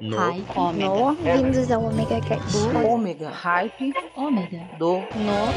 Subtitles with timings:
[0.00, 0.88] no hype, ômega.
[0.88, 1.14] no.
[1.16, 3.92] Bem-vindos ao Omega Cast do omega, hype.
[4.16, 5.48] Omega, do no.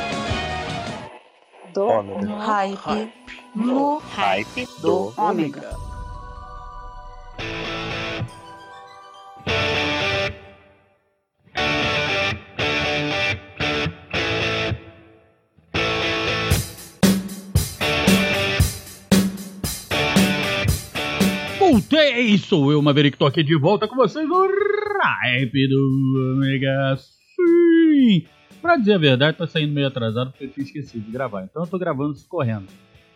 [1.74, 3.14] Do ômega hype.
[3.56, 3.98] No.
[4.00, 4.68] Hype.
[4.82, 5.91] Do omega.
[22.22, 24.48] É Eis sou eu, Maverick aqui de volta com vocês no
[25.02, 28.28] Hype do Omega Sim.
[28.62, 31.44] Pra dizer a verdade, tá saindo meio atrasado porque eu tinha esquecido de gravar.
[31.44, 32.68] Então eu tô gravando correndo.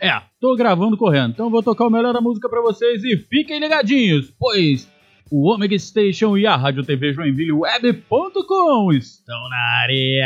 [0.02, 1.34] É, tô gravando correndo.
[1.34, 4.92] Então eu vou tocar o melhor da música para vocês e fiquem ligadinhos, pois
[5.30, 10.26] o Omega Station e a Rádio TV Joinville Web.com estão na área.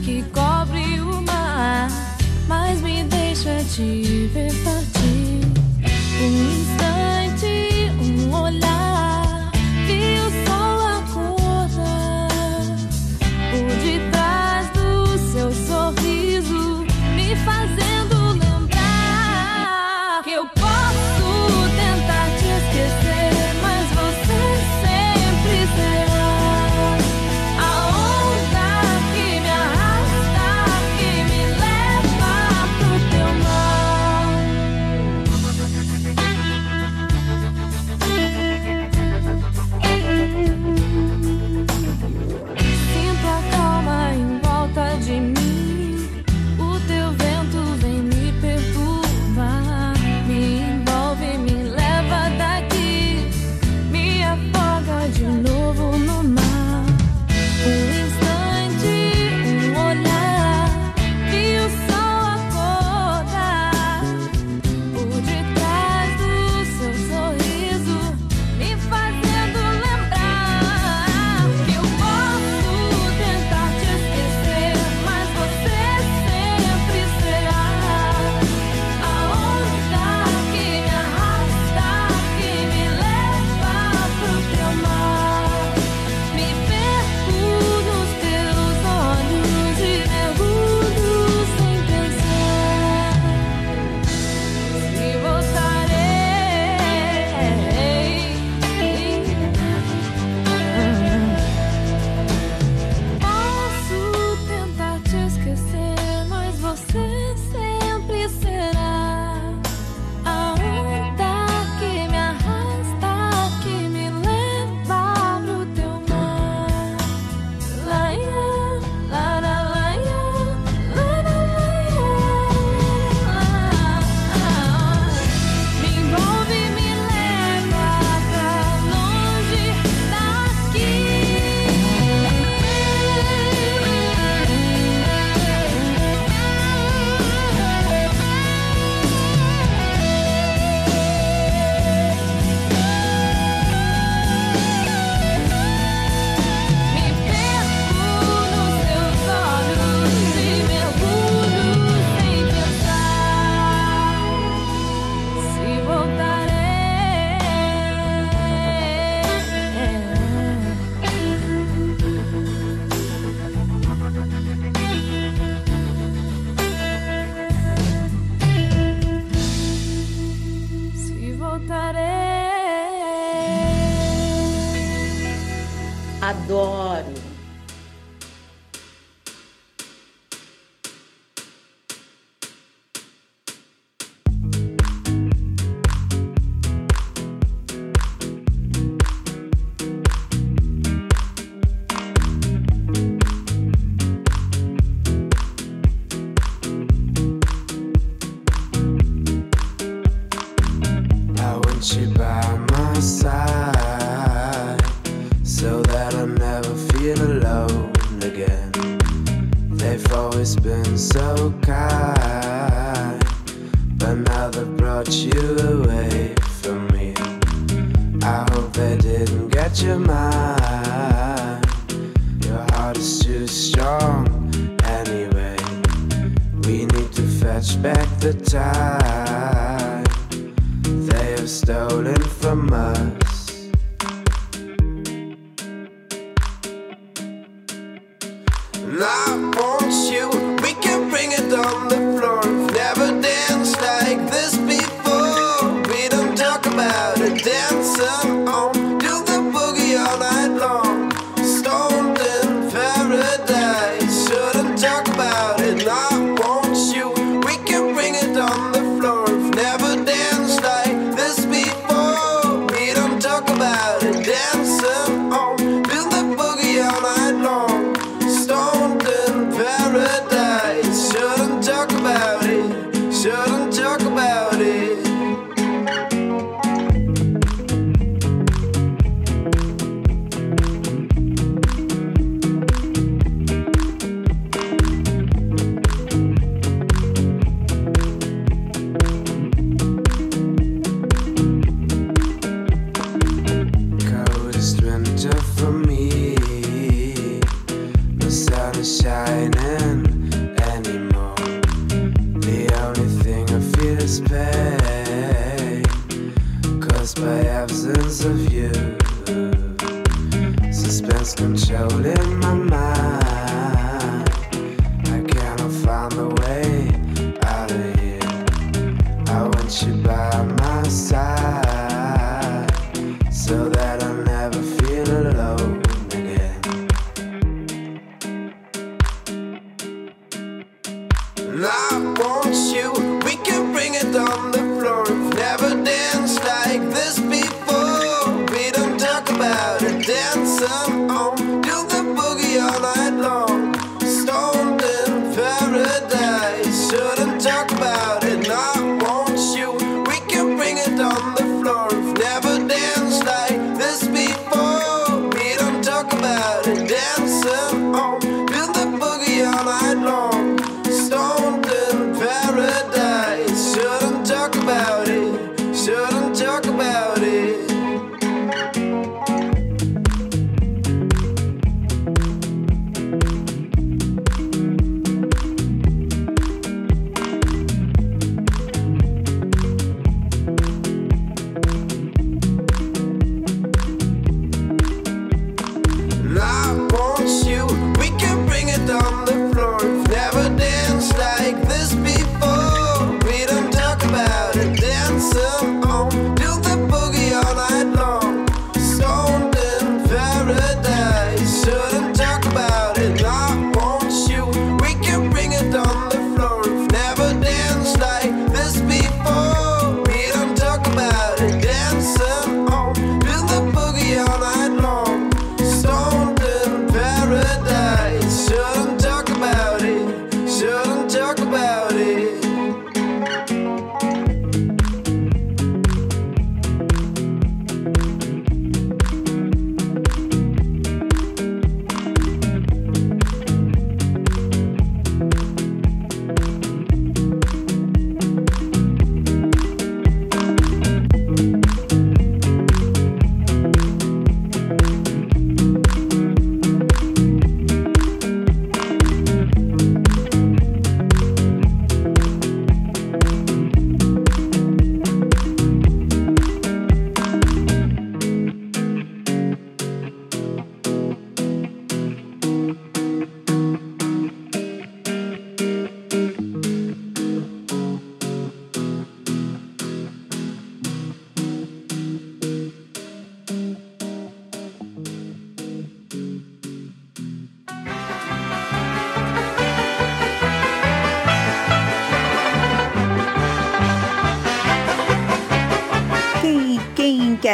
[0.00, 1.88] que cobre o mar,
[2.46, 5.40] mas me deixa te ver partir.
[6.20, 6.77] Um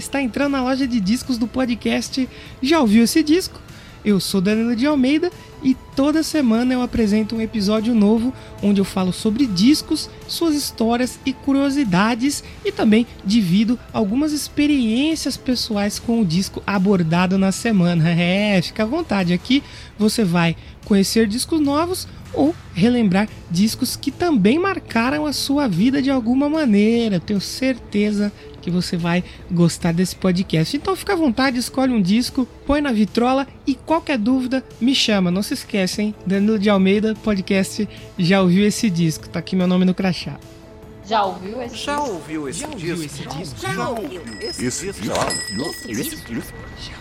[0.00, 2.28] Está entrando na loja de discos do podcast
[2.60, 3.60] Já ouviu esse disco?
[4.02, 5.30] Eu sou Danilo de Almeida
[5.62, 11.20] e toda semana eu apresento um episódio novo onde eu falo sobre discos, suas histórias
[11.26, 18.10] e curiosidades e também divido algumas experiências pessoais com o disco abordado na semana.
[18.20, 19.62] É, fica à vontade aqui,
[19.98, 26.10] você vai conhecer discos novos ou relembrar discos que também marcaram a sua vida de
[26.10, 27.16] alguma maneira.
[27.16, 30.76] Eu tenho certeza que você vai gostar desse podcast.
[30.76, 35.30] Então fica à vontade, escolhe um disco, põe na vitrola e qualquer dúvida me chama.
[35.30, 36.14] Não se esqueça, hein?
[36.26, 39.28] Danilo de Almeida, podcast Já ouviu esse disco?
[39.28, 40.38] Tá aqui meu nome no crachá.
[41.06, 41.76] Já ouviu esse?
[41.76, 43.02] Já ouviu esse disco?
[43.02, 43.60] esse disco?
[43.60, 45.06] Já ouviu esse disco?
[45.86, 46.99] Living easy, living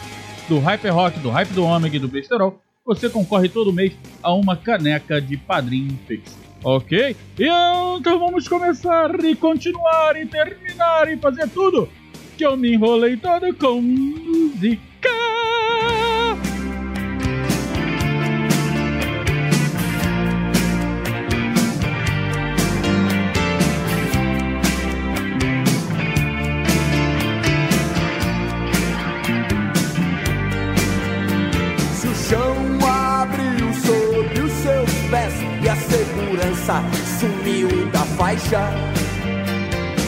[0.48, 4.34] do Hyper Rock, do Hype do Ômega e do Besterol, você concorre todo mês a
[4.34, 6.36] uma caneca de padrinho Pix.
[6.64, 7.16] Ok?
[7.38, 11.88] Então vamos começar e continuar e terminar e fazer tudo
[12.36, 14.91] que eu me enrolei todo com música.
[36.72, 36.82] Segurança
[37.20, 38.70] sumiu da faixa,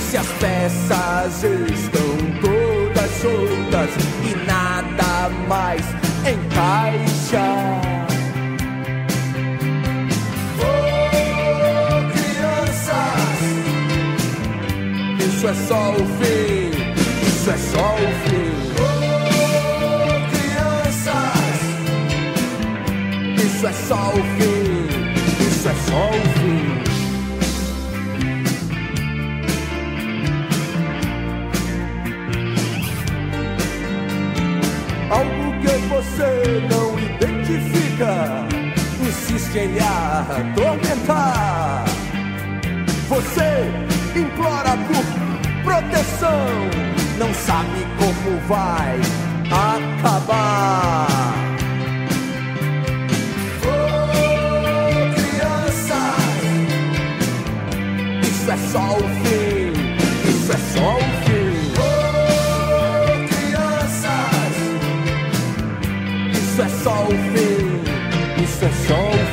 [0.08, 3.90] se as peças estão todas soltas
[4.22, 5.84] e nada mais
[6.22, 7.44] encaixa.
[10.60, 13.40] Oh, crianças,
[15.18, 16.70] isso é só o fim,
[17.26, 18.50] isso é só o fim.
[18.80, 21.60] Oh, crianças,
[23.44, 24.63] isso é só o fim,
[25.64, 26.62] isso é só o fim.
[35.10, 36.30] Algo que você
[36.70, 38.12] não identifica,
[39.00, 39.78] insiste em
[40.38, 41.84] atormentar.
[43.08, 43.50] Você
[44.18, 45.04] implora por
[45.64, 46.46] proteção,
[47.18, 49.00] não sabe como vai
[49.50, 51.33] acabar.
[58.74, 59.70] Só o fim,
[60.28, 61.72] isso é só o fim.
[61.78, 64.54] Oh, crianças,
[66.32, 69.23] isso é só o fim, isso é só o fim.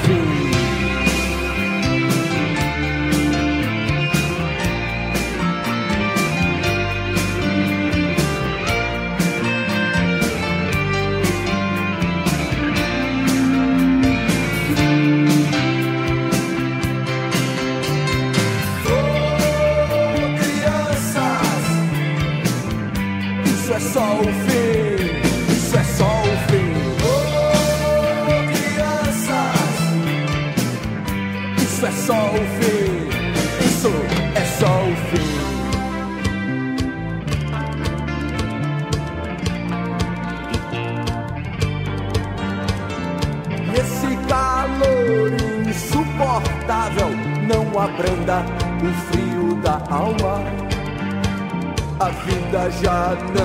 [52.82, 53.41] Vida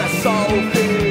[0.00, 1.07] é só o fim.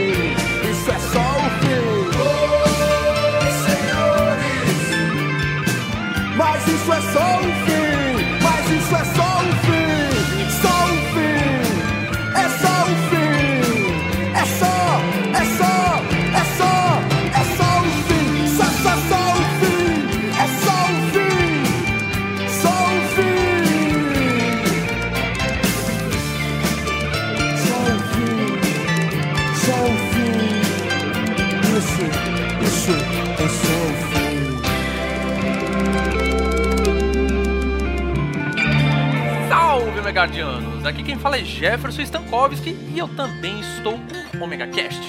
[40.17, 40.85] Salve, Megardianos!
[40.85, 43.93] Aqui quem fala é Jefferson Stankowski e eu também estou
[44.31, 44.99] com o Omega Cast.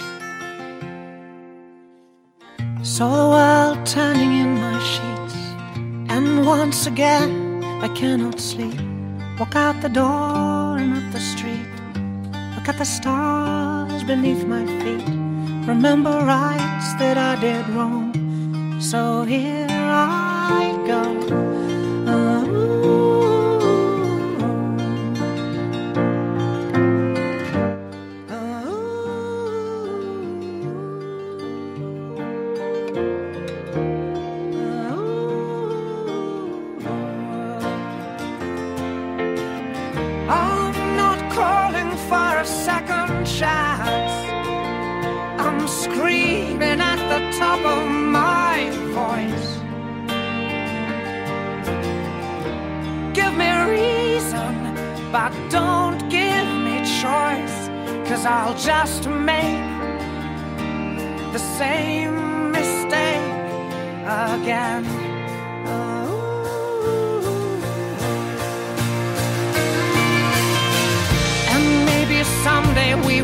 [2.59, 5.35] The world turning in my sheets,
[6.11, 8.79] and once again I cannot sleep.
[9.39, 11.69] Walk out the door and up the street.
[12.55, 15.09] Look at the stars beneath my feet.
[15.67, 18.13] Remember rights that I did wrong.
[18.81, 21.48] So here I go.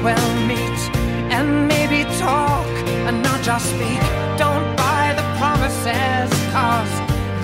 [0.04, 0.80] Someday we will meet
[1.32, 2.66] and maybe talk
[3.06, 4.00] and not just speak.
[4.36, 6.92] Don't buy the promises, cause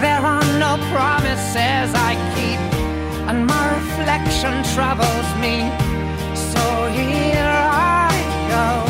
[0.01, 2.61] there are no promises I keep.
[3.29, 5.71] And my reflection troubles me.
[6.35, 8.11] So here I
[8.49, 8.90] go.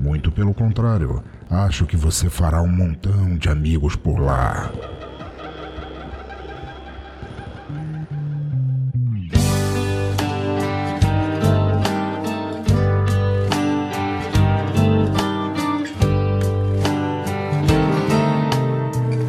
[0.00, 4.70] Muito pelo contrário, acho que você fará um montão de amigos por lá.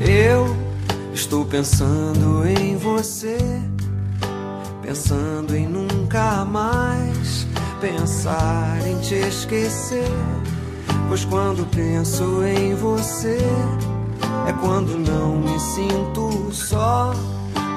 [0.01, 0.55] Eu
[1.13, 3.38] estou pensando em você,
[4.84, 7.47] pensando em nunca mais
[7.82, 10.38] pensar em te esquecer.
[11.10, 13.39] Pois quando penso em você,
[14.48, 17.15] é quando não me sinto só.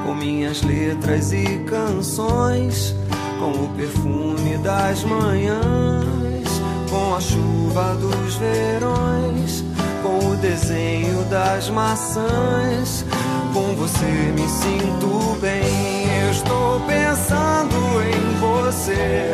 [0.04, 2.94] Com minhas letras e canções,
[3.38, 9.64] com o perfume das manhãs, com a chuva dos verões,
[10.02, 13.06] com o desenho das maçãs.
[13.54, 16.22] Com você me sinto bem.
[16.22, 19.32] Eu estou pensando em você,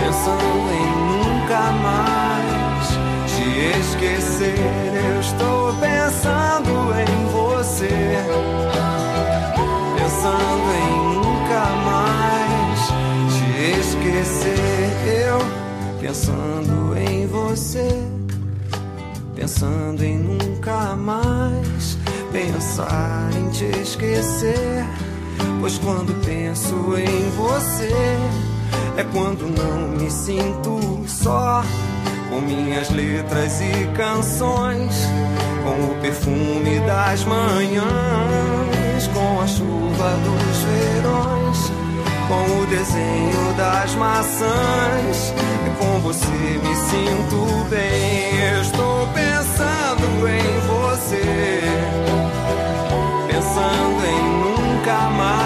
[0.00, 2.05] pensando em nunca mais
[3.96, 4.54] esquecer.
[4.94, 7.88] Eu estou pensando em você,
[9.96, 12.78] pensando em nunca mais
[13.32, 14.90] te esquecer.
[15.24, 15.38] Eu
[16.00, 17.88] pensando em você,
[19.34, 21.98] pensando em nunca mais
[22.32, 24.84] pensar em te esquecer.
[25.60, 27.92] Pois quando penso em você,
[28.98, 31.62] é quando não me sinto só.
[32.28, 35.08] Com minhas letras e canções,
[35.62, 41.72] com o perfume das manhãs, com a chuva dos verões,
[42.28, 45.34] com o desenho das maçãs.
[45.66, 48.60] É com você me sinto bem.
[48.60, 51.62] Estou pensando em você,
[53.28, 55.45] pensando em nunca mais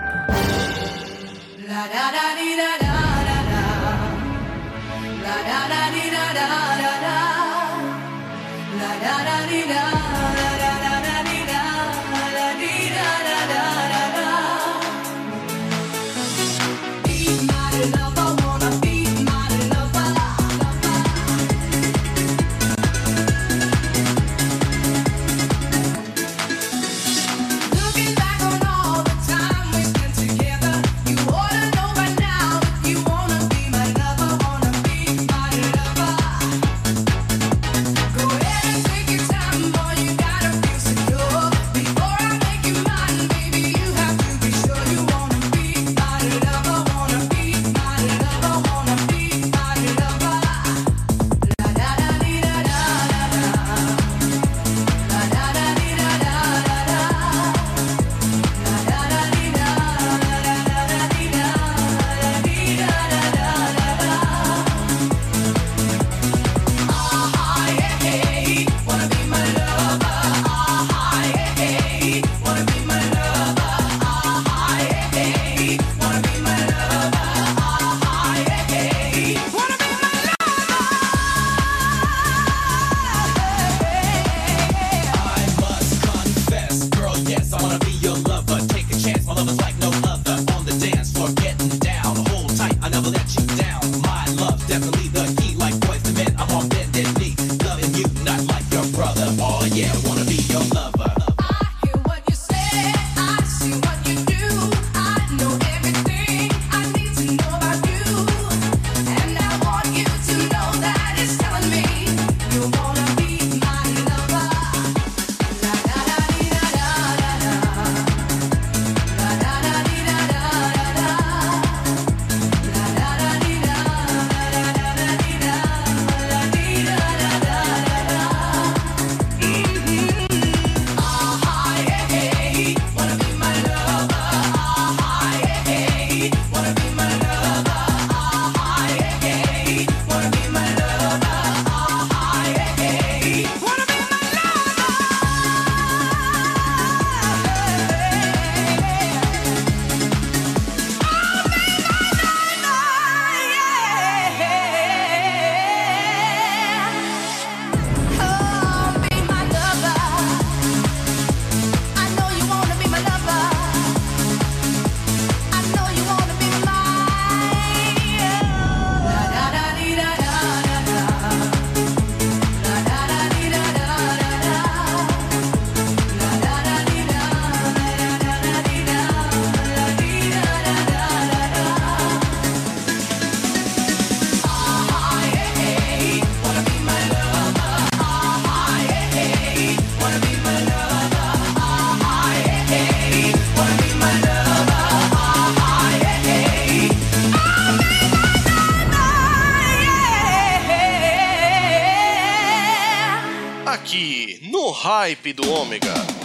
[204.71, 206.20] hype do Ômega.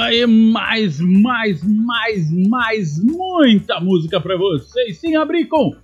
[0.00, 4.96] Fala mais, mais, mais, mais, muita música para vocês.
[4.96, 5.76] Sim, abrir com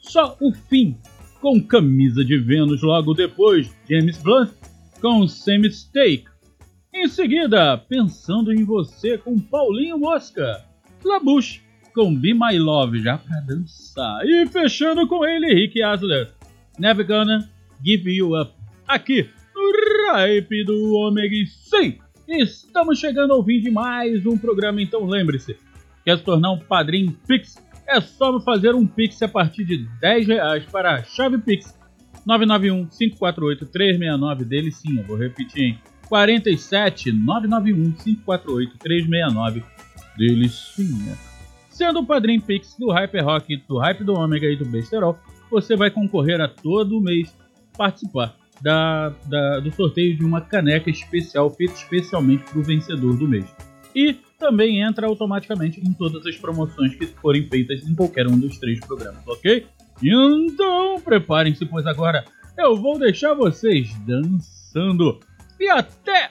[0.00, 0.98] Só o Fim,
[1.40, 4.50] com Camisa de Vênus logo depois, James Blunt,
[5.00, 6.24] com Same Mistake.
[6.92, 10.64] Em seguida, Pensando em Você, com Paulinho Mosca.
[11.04, 11.62] Labuche,
[11.94, 14.26] com Be My Love, já pra dançar.
[14.26, 16.32] E fechando com ele, Rick Asler.
[16.76, 17.48] Never Gonna
[17.84, 18.52] Give You Up.
[18.88, 21.36] Aqui, no Ripe do Omega
[21.70, 22.09] 5.
[22.32, 25.56] Estamos chegando ao fim de mais um programa, então lembre-se,
[26.04, 27.56] quer se tornar um padrinho Pix?
[27.84, 31.76] É só fazer um Pix a partir de 10 reais para a chave Pix
[32.24, 35.76] 991-548-369 dele sim, eu vou repetir, hein?
[36.08, 39.64] 47 991-548-369
[40.16, 41.18] dele sim, né?
[41.68, 45.18] Sendo o padrinho Pix do Hyper Rock, do Hype do Ômega e do Besterol,
[45.50, 47.36] você vai concorrer a todo mês
[47.76, 53.26] participar da, da, do sorteio de uma caneca especial feita especialmente para o vencedor do
[53.26, 53.46] mês.
[53.94, 58.58] E também entra automaticamente em todas as promoções que forem feitas em qualquer um dos
[58.58, 59.66] três programas, ok?
[60.02, 62.24] Então preparem-se, pois agora
[62.56, 65.20] eu vou deixar vocês dançando.
[65.58, 66.30] E até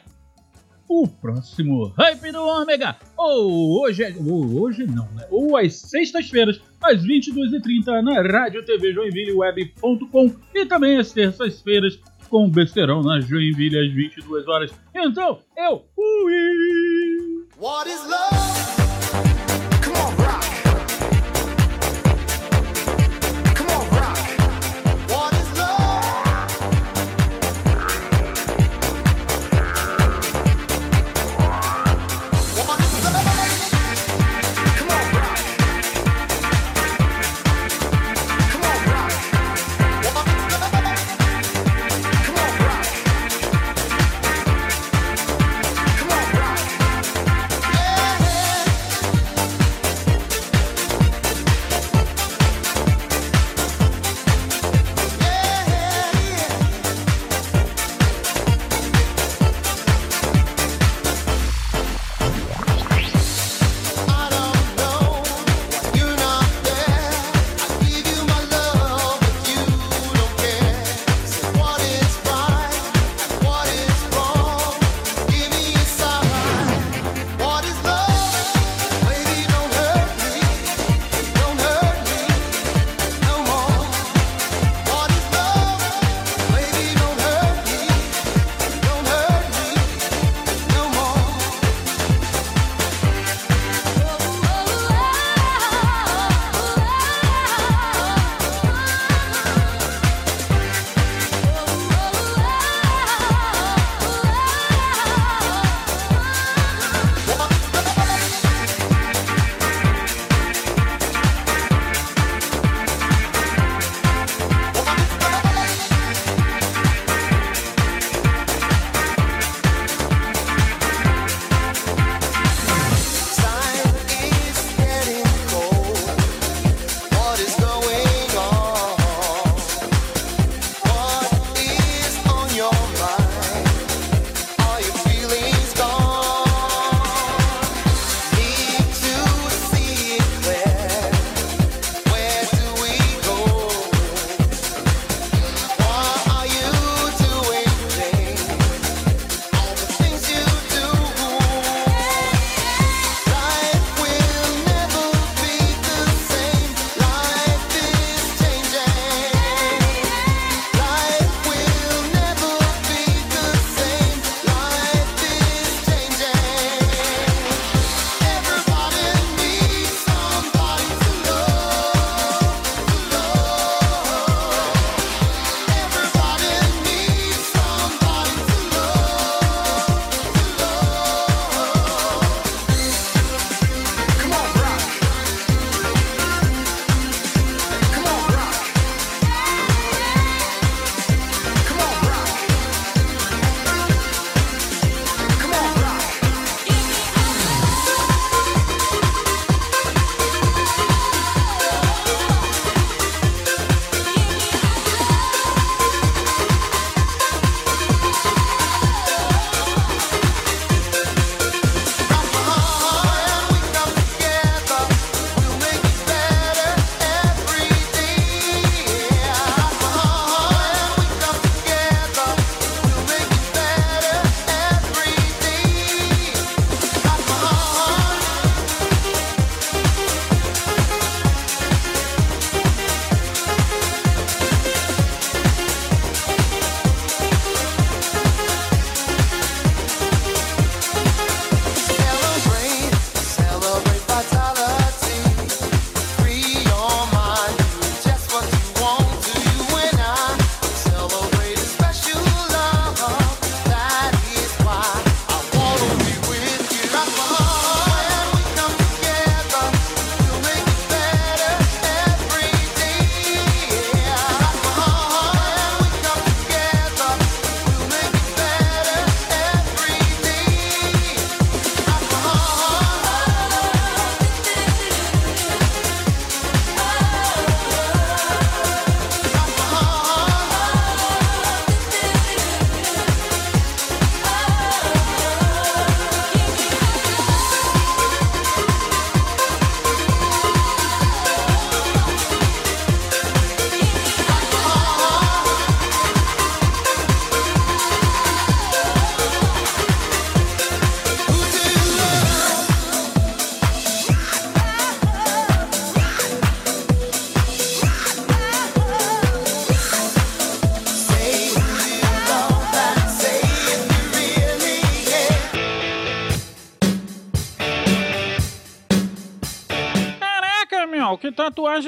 [0.89, 2.95] o próximo Hype do Ômega!
[3.15, 5.27] Ou hoje, é, ou hoje não, né?
[5.29, 11.99] Ou às sextas-feiras, às 22h30, na Rádio TV Joinville Web.com e também às terças-feiras,
[12.29, 14.71] com Besterão na Joinville às 22 horas.
[14.95, 17.45] Então, eu fui!
[17.59, 18.88] What is love?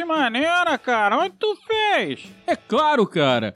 [0.06, 1.18] maneira, cara.
[1.18, 2.24] Onde tu fez?
[2.48, 3.56] É claro, cara.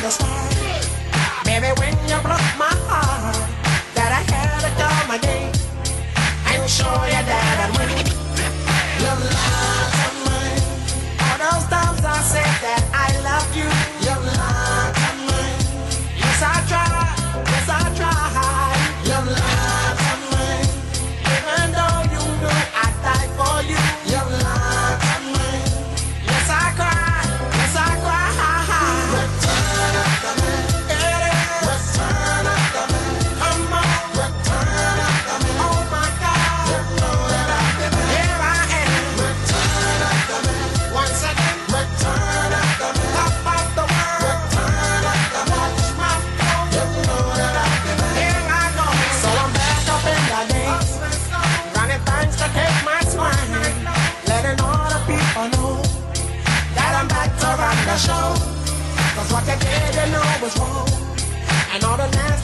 [0.00, 0.31] That's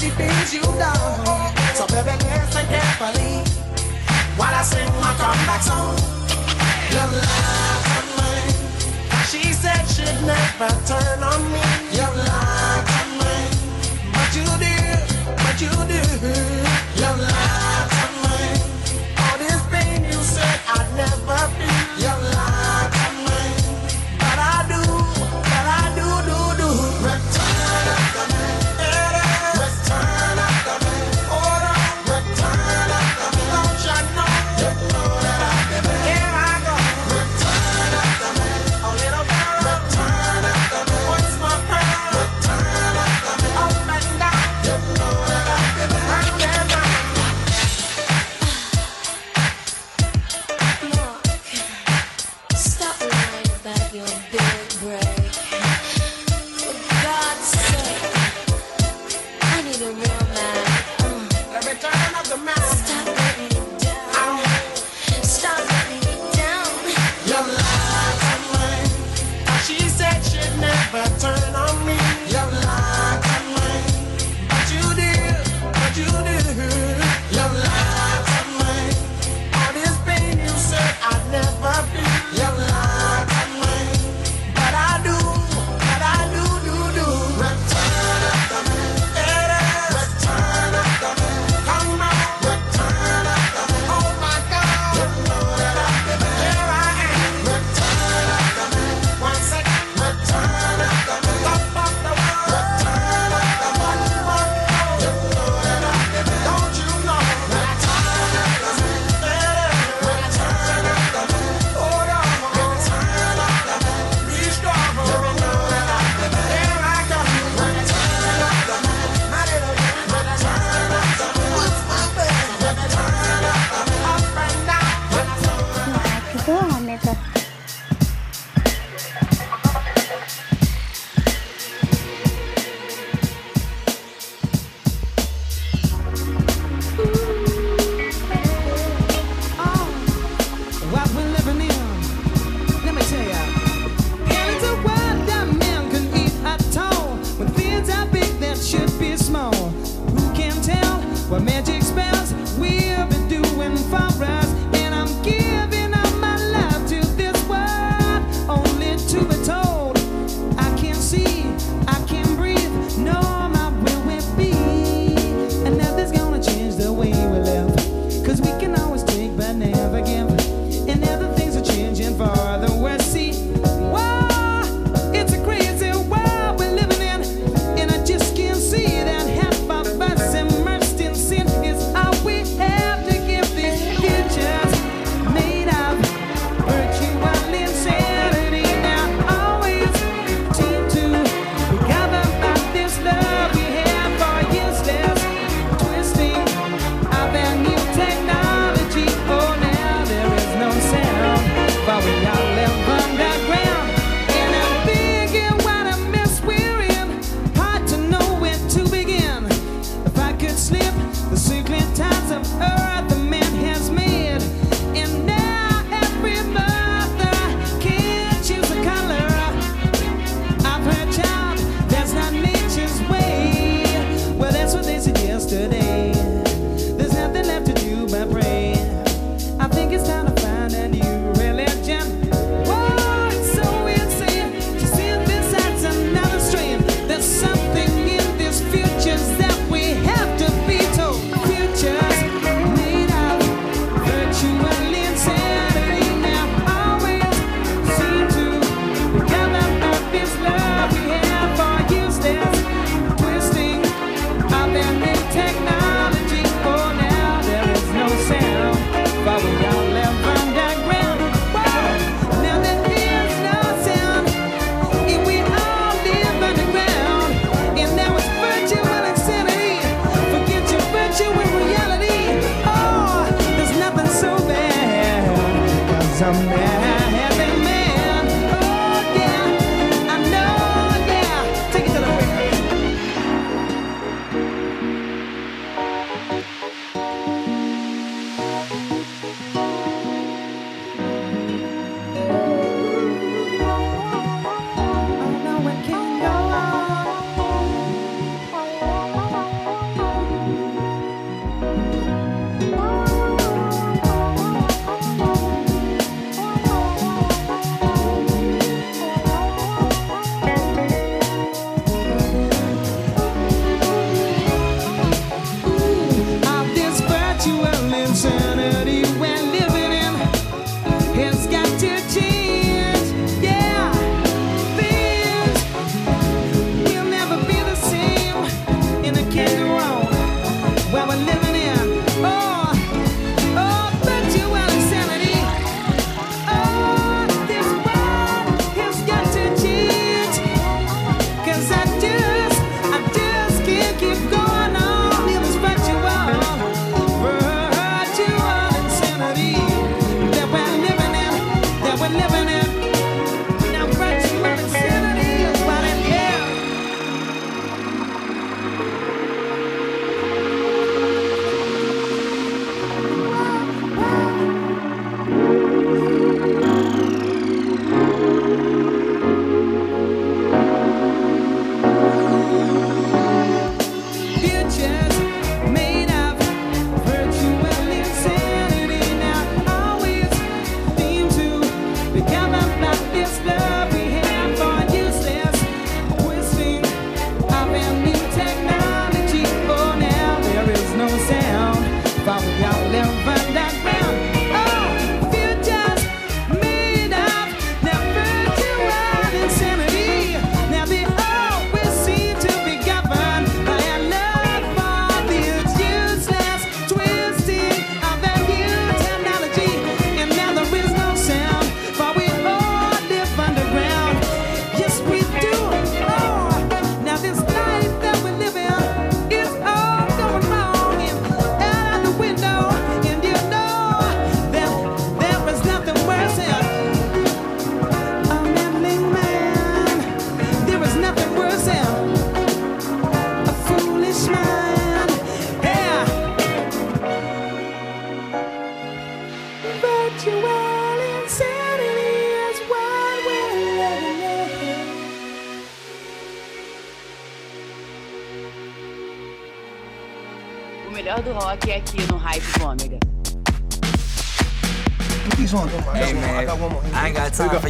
[0.01, 1.55] she pins you down.
[1.75, 3.43] So baby, listen carefully
[4.37, 5.97] while I sing my comeback song.
[6.95, 8.55] Your lies are mine.
[9.31, 11.63] She said she'd never turn on me.
[11.99, 13.55] Your lies are mine,
[14.15, 14.75] but you do,
[15.43, 16.01] but you do.
[17.01, 17.88] Your lies.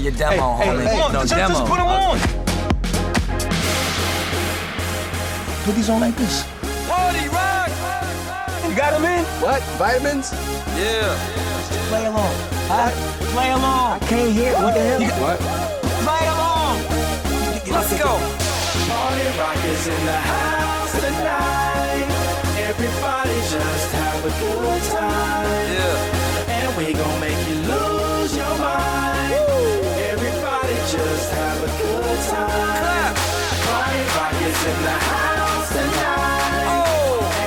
[0.09, 0.87] Your demo, Hey, hey, homie.
[0.87, 1.55] hey, no just- demo.
[1.55, 2.19] just put 'em on.
[5.65, 6.45] Put these on like this.
[6.89, 7.69] Party rock!
[8.67, 9.25] You got them in?
[9.45, 9.61] What?
[9.77, 10.33] Vitamins?
[10.77, 11.13] Yeah.
[11.89, 12.35] Play along.
[12.69, 12.91] Huh?
[13.35, 13.93] Play along.
[13.93, 14.53] I can't hear.
[14.55, 15.01] What the hell?
[15.21, 15.39] What?
[16.05, 16.77] Play along.
[17.69, 18.13] Let's go.
[18.89, 22.09] Party rock is in the house tonight.
[22.69, 25.69] Everybody just have a good time.
[25.77, 26.57] Yeah.
[26.57, 27.88] And we gon' make you lose
[32.09, 33.15] have a good time.
[33.69, 36.89] Party rock is in the house tonight.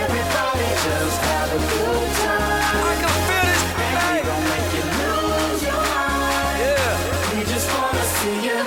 [0.03, 2.76] Everybody just have a good time.
[2.82, 3.64] I can feel this.
[3.82, 6.57] And we gon' make you lose your mind.
[6.62, 7.36] Yeah.
[7.36, 8.57] We just wanna see you.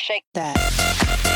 [0.00, 1.29] Shake that.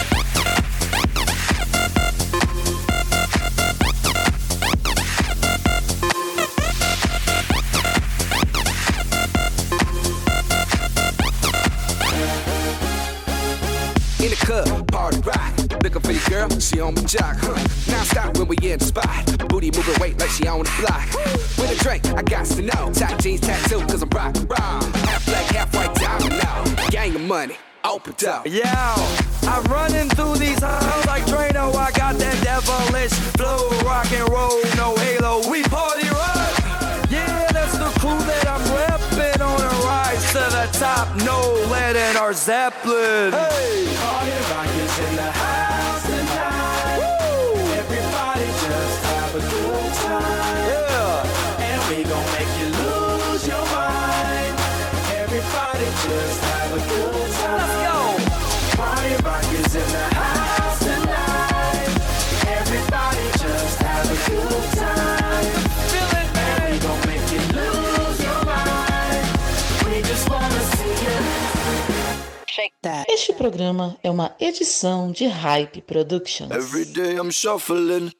[16.74, 17.36] She on my jock.
[17.38, 17.54] Huh.
[17.90, 19.48] Now stop when we in the spot.
[19.48, 21.06] Booty moving weight like she on the block.
[21.58, 22.92] With a drink, I got to know.
[22.92, 24.82] Tight jeans tattoo, cause I'm rock raw.
[25.06, 26.64] Half black, half white diamond now.
[26.90, 28.46] Gang of money, open up.
[28.46, 28.94] Yeah,
[29.42, 31.74] I'm running through these halls like Drano.
[31.74, 35.48] I got that devilish flow, rock and roll, no halo.
[35.50, 36.54] We party rock.
[37.10, 41.14] Yeah, that's the crew that I'm repping on a rise to the top.
[41.22, 41.38] No
[41.70, 43.32] lead in our Zeppelin.
[43.32, 45.73] Hey, Party rock is in the house
[49.34, 50.66] a good time.
[50.70, 51.66] Yeah.
[51.66, 54.54] And we gon' make you lose your mind.
[55.22, 57.58] Everybody just have a good time.
[57.58, 57.98] Let's go.
[58.78, 61.90] Party rock is in the house tonight.
[62.60, 65.46] Everybody just have a good time.
[65.90, 66.62] Feel it, man.
[66.62, 69.26] And we gon' make you lose your mind.
[69.86, 71.18] We just wanna see you.
[73.08, 76.52] Este programa é uma edição de Hype Productions.
[76.52, 78.12] Every day I'm shuffling.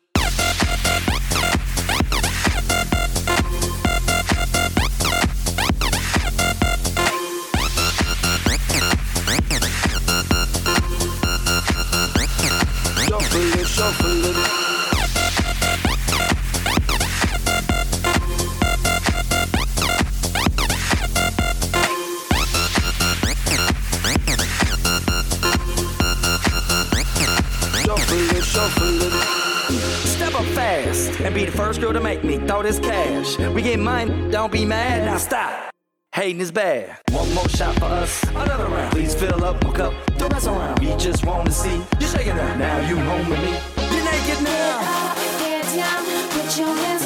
[28.45, 33.39] Step up fast and be the first girl to make me throw this cash.
[33.39, 35.71] We get mine, don't be mad, now stop.
[36.15, 36.99] Hating is bad.
[37.11, 38.93] One more shot for us, another round.
[38.93, 40.79] Please fill up my cup, don't mess around.
[40.79, 42.59] We just want to see you shaking up.
[42.59, 43.59] Now you home with me.
[43.91, 45.15] You're naked now.
[45.39, 47.04] Get down, put your hands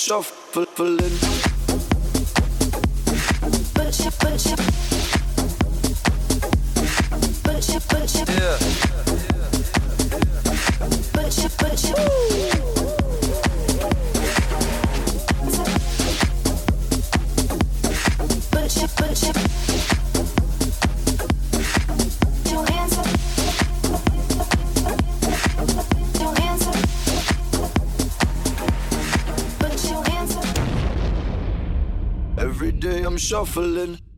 [0.00, 1.29] shuffling.
[33.30, 34.09] Shuffling.